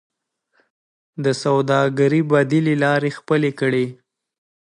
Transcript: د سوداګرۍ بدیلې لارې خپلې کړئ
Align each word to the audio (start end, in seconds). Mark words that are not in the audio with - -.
د 1.23 1.25
سوداګرۍ 1.43 2.21
بدیلې 2.31 2.75
لارې 2.83 3.09
خپلې 3.17 3.51
کړئ 3.59 3.87